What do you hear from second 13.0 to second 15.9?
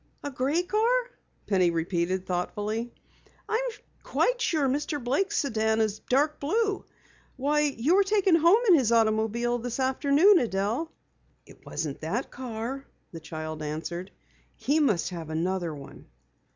the child answered. "He must have another